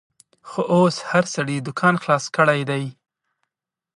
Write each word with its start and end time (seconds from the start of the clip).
خو 0.49 0.61
اوس 0.75 0.95
هر 1.09 1.23
سړي 1.35 1.57
دوکان 1.67 1.95
خلاص 2.03 2.25
کړیدی 2.35 2.83